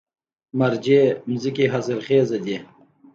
مارجې 0.59 1.01
ځمکې 1.41 1.65
حاصلخیزه 1.73 2.37
دي؟ 2.45 2.57